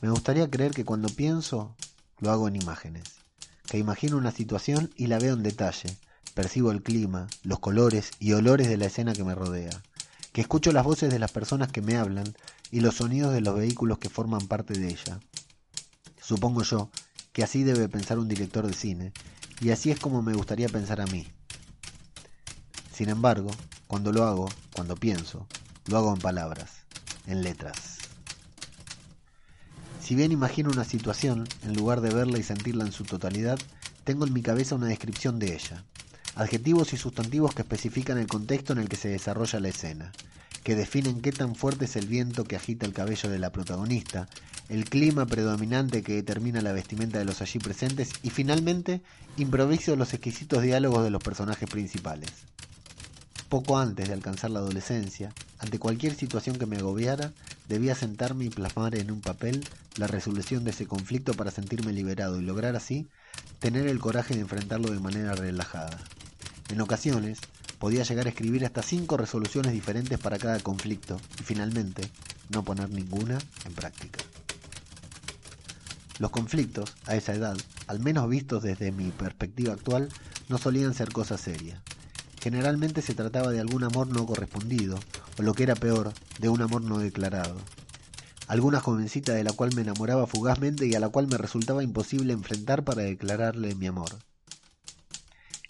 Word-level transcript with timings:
Me 0.00 0.10
gustaría 0.10 0.48
creer 0.48 0.72
que 0.72 0.84
cuando 0.84 1.08
pienso, 1.08 1.74
lo 2.20 2.30
hago 2.30 2.46
en 2.46 2.54
imágenes, 2.54 3.16
que 3.66 3.78
imagino 3.78 4.16
una 4.16 4.30
situación 4.30 4.92
y 4.94 5.08
la 5.08 5.18
veo 5.18 5.34
en 5.34 5.42
detalle, 5.42 5.96
percibo 6.34 6.70
el 6.70 6.84
clima, 6.84 7.26
los 7.42 7.58
colores 7.58 8.12
y 8.20 8.32
olores 8.32 8.68
de 8.68 8.76
la 8.76 8.86
escena 8.86 9.12
que 9.12 9.24
me 9.24 9.34
rodea, 9.34 9.82
que 10.32 10.40
escucho 10.40 10.70
las 10.70 10.84
voces 10.84 11.10
de 11.10 11.18
las 11.18 11.32
personas 11.32 11.72
que 11.72 11.82
me 11.82 11.96
hablan 11.96 12.32
y 12.70 12.78
los 12.78 12.94
sonidos 12.94 13.32
de 13.32 13.40
los 13.40 13.56
vehículos 13.56 13.98
que 13.98 14.08
forman 14.08 14.46
parte 14.46 14.74
de 14.74 14.88
ella. 14.88 15.18
Supongo 16.22 16.62
yo 16.62 16.90
que 17.32 17.42
así 17.42 17.64
debe 17.64 17.88
pensar 17.88 18.20
un 18.20 18.28
director 18.28 18.64
de 18.66 18.74
cine, 18.74 19.12
y 19.60 19.70
así 19.70 19.90
es 19.90 19.98
como 19.98 20.22
me 20.22 20.34
gustaría 20.34 20.68
pensar 20.68 21.00
a 21.00 21.06
mí. 21.06 21.26
Sin 22.92 23.08
embargo, 23.08 23.50
cuando 23.88 24.12
lo 24.12 24.22
hago, 24.24 24.48
cuando 24.72 24.94
pienso, 24.94 25.48
lo 25.86 25.98
hago 25.98 26.14
en 26.14 26.20
palabras, 26.20 26.84
en 27.26 27.42
letras. 27.42 27.87
Si 30.08 30.14
bien 30.14 30.32
imagino 30.32 30.70
una 30.70 30.84
situación, 30.84 31.46
en 31.64 31.74
lugar 31.74 32.00
de 32.00 32.08
verla 32.08 32.38
y 32.38 32.42
sentirla 32.42 32.86
en 32.86 32.92
su 32.92 33.04
totalidad, 33.04 33.58
tengo 34.04 34.26
en 34.26 34.32
mi 34.32 34.40
cabeza 34.40 34.74
una 34.74 34.86
descripción 34.86 35.38
de 35.38 35.54
ella, 35.54 35.84
adjetivos 36.34 36.94
y 36.94 36.96
sustantivos 36.96 37.54
que 37.54 37.60
especifican 37.60 38.16
el 38.16 38.26
contexto 38.26 38.72
en 38.72 38.78
el 38.78 38.88
que 38.88 38.96
se 38.96 39.10
desarrolla 39.10 39.60
la 39.60 39.68
escena, 39.68 40.12
que 40.64 40.76
definen 40.76 41.20
qué 41.20 41.30
tan 41.30 41.54
fuerte 41.54 41.84
es 41.84 41.94
el 41.96 42.06
viento 42.06 42.44
que 42.44 42.56
agita 42.56 42.86
el 42.86 42.94
cabello 42.94 43.28
de 43.28 43.38
la 43.38 43.52
protagonista, 43.52 44.30
el 44.70 44.86
clima 44.86 45.26
predominante 45.26 46.02
que 46.02 46.14
determina 46.14 46.62
la 46.62 46.72
vestimenta 46.72 47.18
de 47.18 47.26
los 47.26 47.42
allí 47.42 47.58
presentes 47.58 48.12
y 48.22 48.30
finalmente 48.30 49.02
improviso 49.36 49.94
los 49.94 50.14
exquisitos 50.14 50.62
diálogos 50.62 51.04
de 51.04 51.10
los 51.10 51.22
personajes 51.22 51.68
principales. 51.68 52.30
Poco 53.50 53.78
antes 53.78 54.08
de 54.08 54.14
alcanzar 54.14 54.52
la 54.52 54.60
adolescencia, 54.60 55.34
ante 55.58 55.78
cualquier 55.78 56.14
situación 56.14 56.56
que 56.56 56.64
me 56.64 56.78
agobiara, 56.78 57.30
debía 57.68 57.94
sentarme 57.94 58.46
y 58.46 58.50
plasmar 58.50 58.94
en 58.96 59.10
un 59.10 59.20
papel 59.20 59.64
la 59.96 60.06
resolución 60.06 60.64
de 60.64 60.70
ese 60.70 60.86
conflicto 60.86 61.34
para 61.34 61.50
sentirme 61.50 61.92
liberado 61.92 62.40
y 62.40 62.44
lograr 62.44 62.76
así 62.76 63.08
tener 63.58 63.86
el 63.86 63.98
coraje 63.98 64.34
de 64.34 64.40
enfrentarlo 64.40 64.90
de 64.90 65.00
manera 65.00 65.34
relajada. 65.34 65.98
En 66.70 66.80
ocasiones, 66.80 67.38
podía 67.78 68.02
llegar 68.02 68.26
a 68.26 68.30
escribir 68.30 68.64
hasta 68.64 68.82
cinco 68.82 69.16
resoluciones 69.16 69.72
diferentes 69.72 70.18
para 70.18 70.38
cada 70.38 70.58
conflicto 70.60 71.20
y 71.40 71.42
finalmente 71.42 72.10
no 72.50 72.64
poner 72.64 72.90
ninguna 72.90 73.38
en 73.64 73.72
práctica. 73.74 74.24
Los 76.18 76.30
conflictos, 76.30 76.94
a 77.06 77.14
esa 77.14 77.34
edad, 77.34 77.56
al 77.86 78.00
menos 78.00 78.28
vistos 78.28 78.62
desde 78.62 78.90
mi 78.90 79.10
perspectiva 79.10 79.74
actual, 79.74 80.08
no 80.48 80.58
solían 80.58 80.94
ser 80.94 81.12
cosas 81.12 81.40
serias. 81.40 81.80
Generalmente 82.40 83.02
se 83.02 83.14
trataba 83.14 83.50
de 83.50 83.60
algún 83.60 83.84
amor 83.84 84.08
no 84.08 84.26
correspondido, 84.26 84.98
o 85.38 85.42
lo 85.42 85.54
que 85.54 85.62
era 85.62 85.74
peor, 85.74 86.12
de 86.40 86.48
un 86.48 86.60
amor 86.60 86.82
no 86.82 86.98
declarado. 86.98 87.56
Alguna 88.48 88.80
jovencita 88.80 89.34
de 89.34 89.44
la 89.44 89.52
cual 89.52 89.74
me 89.74 89.82
enamoraba 89.82 90.26
fugazmente 90.26 90.86
y 90.86 90.94
a 90.94 91.00
la 91.00 91.10
cual 91.10 91.28
me 91.28 91.36
resultaba 91.36 91.82
imposible 91.82 92.32
enfrentar 92.32 92.82
para 92.84 93.02
declararle 93.02 93.74
mi 93.74 93.86
amor. 93.86 94.18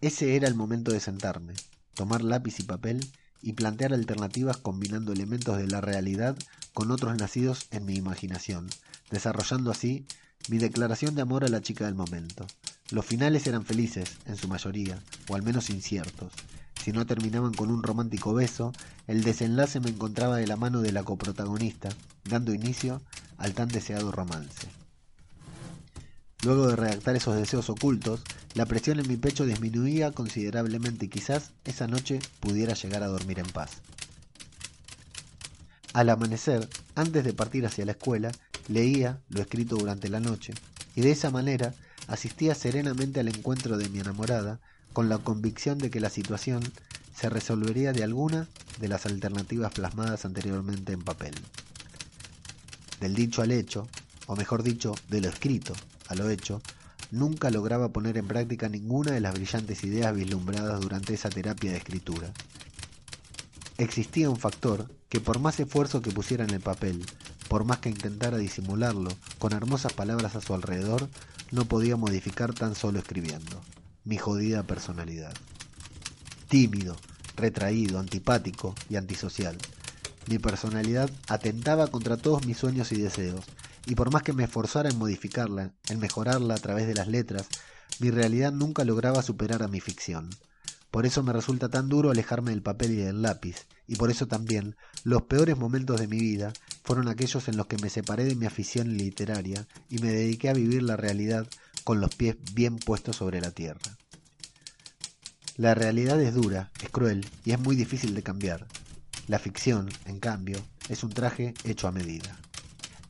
Ese 0.00 0.36
era 0.36 0.48
el 0.48 0.54
momento 0.54 0.90
de 0.90 1.00
sentarme, 1.00 1.54
tomar 1.94 2.22
lápiz 2.22 2.58
y 2.60 2.64
papel 2.64 3.10
y 3.40 3.52
plantear 3.52 3.92
alternativas 3.92 4.56
combinando 4.56 5.12
elementos 5.12 5.58
de 5.58 5.66
la 5.66 5.80
realidad 5.80 6.36
con 6.72 6.90
otros 6.90 7.16
nacidos 7.16 7.66
en 7.70 7.84
mi 7.84 7.94
imaginación, 7.94 8.68
desarrollando 9.10 9.70
así 9.70 10.06
mi 10.48 10.58
declaración 10.58 11.14
de 11.14 11.22
amor 11.22 11.44
a 11.44 11.48
la 11.48 11.60
chica 11.60 11.84
del 11.84 11.94
momento. 11.94 12.46
Los 12.92 13.06
finales 13.06 13.46
eran 13.46 13.64
felices, 13.64 14.18
en 14.26 14.36
su 14.36 14.48
mayoría, 14.48 15.02
o 15.26 15.34
al 15.34 15.42
menos 15.42 15.70
inciertos. 15.70 16.30
Si 16.84 16.92
no 16.92 17.06
terminaban 17.06 17.54
con 17.54 17.70
un 17.70 17.82
romántico 17.82 18.34
beso, 18.34 18.74
el 19.06 19.24
desenlace 19.24 19.80
me 19.80 19.88
encontraba 19.88 20.36
de 20.36 20.46
la 20.46 20.56
mano 20.56 20.82
de 20.82 20.92
la 20.92 21.02
coprotagonista, 21.02 21.88
dando 22.24 22.52
inicio 22.52 23.00
al 23.38 23.54
tan 23.54 23.68
deseado 23.68 24.12
romance. 24.12 24.68
Luego 26.42 26.68
de 26.68 26.76
redactar 26.76 27.16
esos 27.16 27.34
deseos 27.34 27.70
ocultos, 27.70 28.20
la 28.52 28.66
presión 28.66 29.00
en 29.00 29.08
mi 29.08 29.16
pecho 29.16 29.46
disminuía 29.46 30.12
considerablemente 30.12 31.06
y 31.06 31.08
quizás 31.08 31.52
esa 31.64 31.86
noche 31.86 32.18
pudiera 32.40 32.74
llegar 32.74 33.02
a 33.02 33.08
dormir 33.08 33.38
en 33.38 33.46
paz. 33.46 33.80
Al 35.94 36.10
amanecer, 36.10 36.68
antes 36.94 37.24
de 37.24 37.32
partir 37.32 37.64
hacia 37.64 37.86
la 37.86 37.92
escuela, 37.92 38.32
leía 38.68 39.18
lo 39.30 39.40
escrito 39.40 39.76
durante 39.76 40.10
la 40.10 40.20
noche, 40.20 40.52
y 40.94 41.00
de 41.00 41.12
esa 41.12 41.30
manera 41.30 41.74
asistía 42.08 42.54
serenamente 42.54 43.20
al 43.20 43.28
encuentro 43.28 43.76
de 43.78 43.88
mi 43.88 44.00
enamorada, 44.00 44.60
con 44.92 45.08
la 45.08 45.18
convicción 45.18 45.78
de 45.78 45.90
que 45.90 46.00
la 46.00 46.10
situación 46.10 46.62
se 47.14 47.28
resolvería 47.28 47.92
de 47.92 48.02
alguna 48.02 48.48
de 48.80 48.88
las 48.88 49.06
alternativas 49.06 49.72
plasmadas 49.72 50.24
anteriormente 50.24 50.92
en 50.92 51.02
papel. 51.02 51.34
Del 53.00 53.14
dicho 53.14 53.42
al 53.42 53.52
hecho, 53.52 53.88
o 54.26 54.36
mejor 54.36 54.62
dicho, 54.62 54.94
de 55.08 55.20
lo 55.20 55.28
escrito 55.28 55.74
a 56.08 56.14
lo 56.14 56.28
hecho, 56.30 56.62
nunca 57.10 57.50
lograba 57.50 57.88
poner 57.88 58.16
en 58.16 58.26
práctica 58.26 58.68
ninguna 58.68 59.12
de 59.12 59.20
las 59.20 59.34
brillantes 59.34 59.84
ideas 59.84 60.14
vislumbradas 60.14 60.80
durante 60.80 61.14
esa 61.14 61.28
terapia 61.28 61.72
de 61.72 61.78
escritura. 61.78 62.32
Existía 63.78 64.30
un 64.30 64.36
factor 64.36 64.90
que 65.08 65.20
por 65.20 65.38
más 65.38 65.58
esfuerzo 65.60 66.02
que 66.02 66.10
pusiera 66.10 66.44
en 66.44 66.50
el 66.50 66.60
papel, 66.60 67.04
por 67.48 67.64
más 67.64 67.78
que 67.78 67.88
intentara 67.88 68.38
disimularlo 68.38 69.10
con 69.38 69.52
hermosas 69.52 69.92
palabras 69.92 70.36
a 70.36 70.40
su 70.40 70.54
alrededor, 70.54 71.08
no 71.50 71.64
podía 71.66 71.96
modificar 71.96 72.54
tan 72.54 72.74
solo 72.74 72.98
escribiendo. 72.98 73.62
Mi 74.04 74.18
jodida 74.18 74.62
personalidad. 74.62 75.34
Tímido, 76.48 76.96
retraído, 77.36 77.98
antipático 77.98 78.74
y 78.88 78.96
antisocial. 78.96 79.56
Mi 80.28 80.38
personalidad 80.38 81.10
atentaba 81.28 81.88
contra 81.88 82.16
todos 82.16 82.46
mis 82.46 82.56
sueños 82.56 82.92
y 82.92 82.96
deseos, 82.96 83.44
y 83.86 83.94
por 83.94 84.12
más 84.12 84.22
que 84.22 84.32
me 84.32 84.44
esforzara 84.44 84.88
en 84.88 84.98
modificarla, 84.98 85.72
en 85.88 85.98
mejorarla 85.98 86.54
a 86.54 86.58
través 86.58 86.86
de 86.86 86.94
las 86.94 87.08
letras, 87.08 87.48
mi 87.98 88.10
realidad 88.10 88.52
nunca 88.52 88.84
lograba 88.84 89.22
superar 89.22 89.62
a 89.62 89.68
mi 89.68 89.80
ficción. 89.80 90.30
Por 90.92 91.06
eso 91.06 91.22
me 91.22 91.32
resulta 91.32 91.70
tan 91.70 91.88
duro 91.88 92.10
alejarme 92.10 92.50
del 92.50 92.60
papel 92.60 92.90
y 92.90 92.96
del 92.96 93.22
lápiz, 93.22 93.66
y 93.86 93.96
por 93.96 94.10
eso 94.10 94.26
también 94.28 94.76
los 95.04 95.22
peores 95.22 95.56
momentos 95.56 95.98
de 95.98 96.06
mi 96.06 96.18
vida 96.18 96.52
fueron 96.84 97.08
aquellos 97.08 97.48
en 97.48 97.56
los 97.56 97.66
que 97.66 97.78
me 97.78 97.88
separé 97.88 98.24
de 98.24 98.34
mi 98.34 98.44
afición 98.44 98.98
literaria 98.98 99.66
y 99.88 100.00
me 100.00 100.12
dediqué 100.12 100.50
a 100.50 100.52
vivir 100.52 100.82
la 100.82 100.98
realidad 100.98 101.48
con 101.82 102.02
los 102.02 102.14
pies 102.14 102.36
bien 102.52 102.76
puestos 102.76 103.16
sobre 103.16 103.40
la 103.40 103.52
tierra. 103.52 103.96
La 105.56 105.74
realidad 105.74 106.20
es 106.20 106.34
dura, 106.34 106.70
es 106.82 106.90
cruel 106.90 107.26
y 107.42 107.52
es 107.52 107.58
muy 107.58 107.74
difícil 107.74 108.14
de 108.14 108.22
cambiar. 108.22 108.66
La 109.28 109.38
ficción, 109.38 109.88
en 110.04 110.20
cambio, 110.20 110.58
es 110.90 111.04
un 111.04 111.10
traje 111.10 111.54
hecho 111.64 111.88
a 111.88 111.92
medida. 111.92 112.38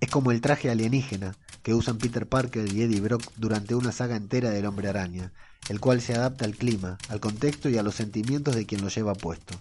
Es 0.00 0.10
como 0.10 0.32
el 0.32 0.40
traje 0.40 0.68
alienígena 0.68 1.36
que 1.68 1.74
usan 1.74 1.98
Peter 1.98 2.26
Parker 2.26 2.66
y 2.72 2.80
Eddie 2.80 3.02
Brock 3.02 3.22
durante 3.36 3.74
una 3.74 3.92
saga 3.92 4.16
entera 4.16 4.48
del 4.48 4.64
hombre 4.64 4.88
araña, 4.88 5.32
el 5.68 5.80
cual 5.80 6.00
se 6.00 6.14
adapta 6.14 6.46
al 6.46 6.56
clima, 6.56 6.96
al 7.10 7.20
contexto 7.20 7.68
y 7.68 7.76
a 7.76 7.82
los 7.82 7.94
sentimientos 7.94 8.56
de 8.56 8.64
quien 8.64 8.80
lo 8.80 8.88
lleva 8.88 9.12
puesto. 9.12 9.54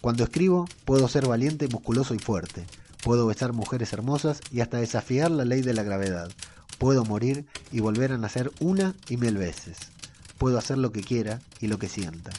Cuando 0.00 0.24
escribo, 0.24 0.64
puedo 0.84 1.06
ser 1.06 1.28
valiente, 1.28 1.68
musculoso 1.68 2.16
y 2.16 2.18
fuerte. 2.18 2.66
Puedo 3.04 3.28
besar 3.28 3.52
mujeres 3.52 3.92
hermosas 3.92 4.40
y 4.50 4.60
hasta 4.60 4.78
desafiar 4.78 5.30
la 5.30 5.44
ley 5.44 5.62
de 5.62 5.72
la 5.72 5.84
gravedad. 5.84 6.32
Puedo 6.78 7.04
morir 7.04 7.46
y 7.70 7.78
volver 7.78 8.10
a 8.10 8.18
nacer 8.18 8.50
una 8.58 8.96
y 9.08 9.16
mil 9.16 9.36
veces. 9.36 9.76
Puedo 10.38 10.58
hacer 10.58 10.78
lo 10.78 10.90
que 10.90 11.04
quiera 11.04 11.40
y 11.60 11.68
lo 11.68 11.78
que 11.78 11.88
sienta. 11.88 12.32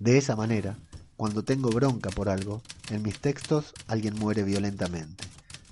De 0.00 0.16
esa 0.16 0.34
manera, 0.34 0.78
cuando 1.18 1.42
tengo 1.42 1.68
bronca 1.68 2.08
por 2.08 2.30
algo, 2.30 2.62
en 2.88 3.02
mis 3.02 3.18
textos 3.18 3.74
alguien 3.86 4.18
muere 4.18 4.44
violentamente. 4.44 5.24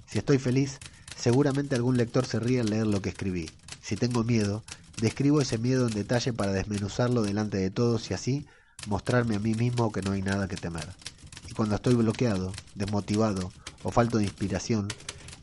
Si 0.07 0.19
estoy 0.19 0.37
feliz, 0.37 0.81
seguramente 1.21 1.75
algún 1.75 1.97
lector 1.97 2.25
se 2.25 2.41
ríe 2.41 2.61
al 2.61 2.71
leer 2.71 2.87
lo 2.87 3.03
que 3.03 3.11
escribí. 3.11 3.51
Si 3.83 3.97
tengo 3.97 4.25
miedo, 4.25 4.63
describo 5.01 5.41
ese 5.41 5.59
miedo 5.59 5.87
en 5.87 5.95
detalle 5.95 6.33
para 6.33 6.53
desmenuzarlo 6.53 7.23
delante 7.23 7.59
de 7.59 7.71
todos 7.71 8.11
y 8.11 8.15
así 8.15 8.47
mostrarme 8.87 9.37
a 9.37 9.41
mí 9.41 9.55
mismo 9.55 9.93
que 9.93 10.03
no 10.03 10.13
hay 10.13 10.23
nada 10.23 10.49
que 10.49 10.57
temer. 10.57 10.89
Y 11.49 11.53
cuando 11.53 11.75
estoy 11.75 11.95
bloqueado, 11.95 12.53
desmotivado 12.75 13.53
o 13.83 13.91
falto 13.91 14.19
de 14.19 14.25
inspiración, 14.25 14.89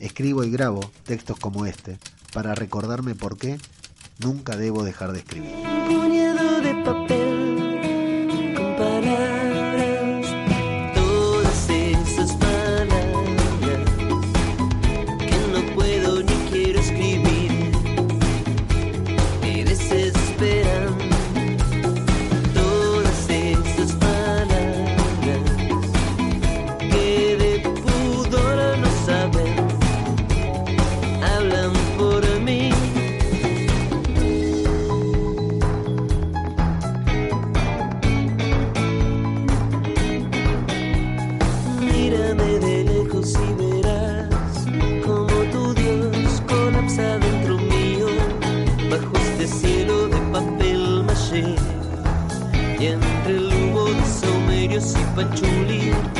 escribo 0.00 0.42
y 0.44 0.50
grabo 0.50 0.90
textos 1.04 1.38
como 1.38 1.66
este 1.66 1.98
para 2.32 2.54
recordarme 2.54 3.14
por 3.14 3.36
qué 3.36 3.58
nunca 4.18 4.56
debo 4.56 4.82
dejar 4.82 5.12
de 5.12 5.20
escribir. 5.20 5.54
Mírame 42.10 42.58
de 42.58 42.84
lejos 42.84 43.34
y 43.34 43.62
verás 43.62 44.64
como 45.04 45.26
tu 45.52 45.74
Dios 45.74 46.42
colapsa 46.48 47.18
dentro 47.18 47.58
mío, 47.58 48.06
bajo 48.90 49.12
este 49.14 49.46
cielo 49.46 50.08
de 50.08 50.16
papel 50.32 51.04
maché. 51.04 51.54
Y 52.80 52.86
entre 52.86 53.36
el 53.36 53.52
humo 53.52 53.84
de 53.84 54.04
somerios 54.06 54.94
y 54.94 55.16
pachulis 55.16 56.17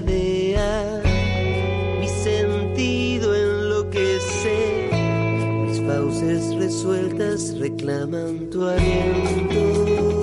mi 0.00 0.54
sentido 2.06 3.34
enloquece, 3.34 4.90
mis 5.66 5.80
fauces 5.80 6.54
resueltas 6.54 7.58
reclaman 7.58 8.48
tu 8.50 8.64
aliento. 8.64 10.17